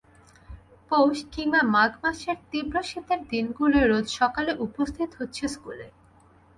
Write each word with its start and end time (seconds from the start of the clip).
পৌষ 0.91 1.17
কিংবা 1.31 1.61
মাঘ 1.75 1.91
মাসের 2.03 2.37
তীব্র 2.51 2.75
শীতের 2.89 3.19
দিনগুলোয় 3.31 3.87
রোজ 3.87 4.05
সকালে 4.19 4.51
উপস্থিত 4.65 5.09
হচ্ছে 5.19 5.43
স্কুলে। 5.47 5.87